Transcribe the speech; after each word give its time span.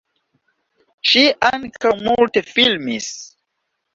Ŝi 1.09 1.25
ankaŭ 1.51 1.91
multe 2.09 2.43
filmis. 2.55 3.13